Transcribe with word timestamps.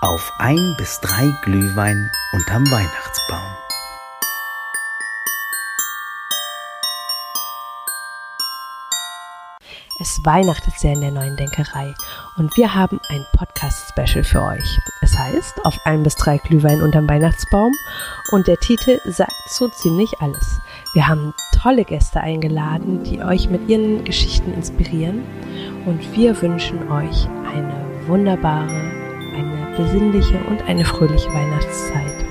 auf 0.00 0.32
ein 0.38 0.74
bis 0.78 0.98
drei 1.00 1.30
Glühwein 1.42 2.10
unterm 2.32 2.64
Weihnachtsbaum. 2.70 3.38
Es 9.98 10.24
weihnachtet 10.24 10.72
sehr 10.78 10.94
in 10.94 11.02
der 11.02 11.10
neuen 11.10 11.36
Denkerei 11.36 11.94
und 12.38 12.56
wir 12.56 12.74
haben 12.74 12.98
ein 13.10 13.26
Podcast-Special 13.34 14.24
für 14.24 14.42
euch. 14.42 14.78
Es 15.02 15.18
heißt 15.18 15.66
Auf 15.66 15.76
ein 15.84 16.02
bis 16.02 16.14
drei 16.16 16.38
Glühwein 16.38 16.80
unterm 16.80 17.06
Weihnachtsbaum 17.06 17.74
und 18.32 18.46
der 18.46 18.56
Titel 18.56 18.98
sagt 19.04 19.34
so 19.50 19.68
ziemlich 19.68 20.18
alles. 20.20 20.62
Wir 20.94 21.06
haben 21.06 21.34
tolle 21.52 21.84
Gäste 21.84 22.22
eingeladen, 22.22 23.04
die 23.04 23.22
euch 23.22 23.50
mit 23.50 23.68
ihren 23.68 24.02
Geschichten 24.04 24.54
inspirieren 24.54 25.22
und 25.84 26.16
wir 26.16 26.40
wünschen 26.40 26.90
euch 26.90 27.28
eine 27.54 27.84
wunderbare, 28.06 28.99
besinnliche 29.76 30.38
und 30.48 30.62
eine 30.62 30.84
fröhliche 30.84 31.32
Weihnachtszeit. 31.32 32.29